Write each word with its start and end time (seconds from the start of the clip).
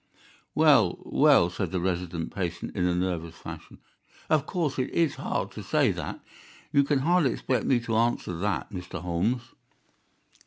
"Well, 0.55 0.97
well," 1.03 1.51
said 1.51 1.71
the 1.71 1.79
resident 1.79 2.33
patient, 2.33 2.75
in 2.75 2.85
a 2.87 2.95
nervous 2.95 3.35
fashion, 3.37 3.77
"of 4.31 4.47
course 4.47 4.79
it 4.79 4.89
is 4.89 5.13
hard 5.17 5.51
to 5.51 5.61
say 5.61 5.91
that. 5.91 6.21
You 6.73 6.83
can 6.83 6.97
hardly 7.05 7.33
expect 7.33 7.67
me 7.67 7.79
to 7.81 7.95
answer 7.95 8.33
that, 8.37 8.71
Mr. 8.71 8.99
Holmes." 8.99 9.43